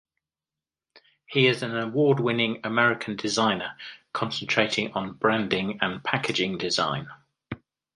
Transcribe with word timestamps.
He 1.27 1.45
is 1.45 1.61
an 1.61 1.77
award-winning 1.77 2.61
American 2.63 3.15
designer 3.15 3.77
concentrating 4.13 4.91
on 4.93 5.13
branding 5.13 5.77
and 5.79 6.03
packaging 6.03 6.57
design. 6.57 7.07